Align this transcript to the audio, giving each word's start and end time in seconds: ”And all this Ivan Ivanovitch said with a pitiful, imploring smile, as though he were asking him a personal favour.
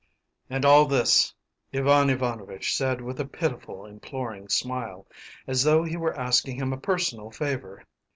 ”And 0.49 0.65
all 0.65 0.85
this 0.85 1.31
Ivan 1.71 2.09
Ivanovitch 2.09 2.75
said 2.75 3.01
with 3.01 3.19
a 3.19 3.25
pitiful, 3.27 3.85
imploring 3.85 4.49
smile, 4.49 5.05
as 5.45 5.63
though 5.63 5.83
he 5.83 5.95
were 5.95 6.17
asking 6.19 6.55
him 6.55 6.73
a 6.73 6.77
personal 6.77 7.29
favour. 7.29 7.83